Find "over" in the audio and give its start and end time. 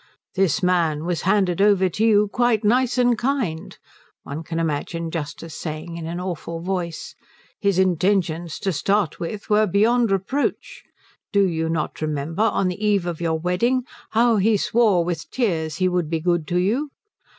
1.61-1.87